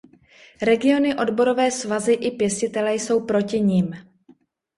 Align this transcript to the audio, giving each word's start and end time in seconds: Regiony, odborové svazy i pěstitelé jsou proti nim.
Regiony, 0.61 1.15
odborové 1.17 1.71
svazy 1.71 2.13
i 2.13 2.31
pěstitelé 2.31 2.93
jsou 2.95 3.25
proti 3.25 3.61
nim. 3.61 3.93